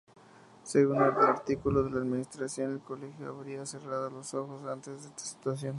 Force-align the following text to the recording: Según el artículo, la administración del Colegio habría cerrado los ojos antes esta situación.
Según 0.63 0.95
el 0.97 1.03
artículo, 1.11 1.87
la 1.87 1.99
administración 1.99 2.69
del 2.71 2.79
Colegio 2.81 3.29
habría 3.29 3.63
cerrado 3.67 4.09
los 4.09 4.33
ojos 4.33 4.65
antes 4.67 5.05
esta 5.05 5.23
situación. 5.23 5.69